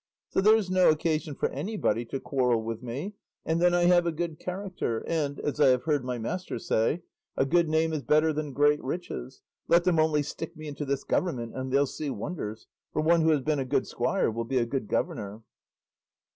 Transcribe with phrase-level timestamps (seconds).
[0.29, 3.13] So there's no occasion for anybody to quarrel with me;
[3.45, 7.03] and then I have a good character, and, as I have heard my master say,
[7.37, 11.03] 'a good name is better than great riches;' let them only stick me into this
[11.03, 14.57] government and they'll see wonders, for one who has been a good squire will be
[14.57, 15.43] a good governor."